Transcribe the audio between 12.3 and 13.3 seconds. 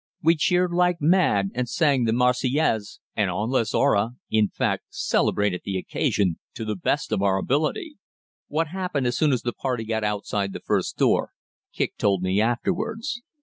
afterwards.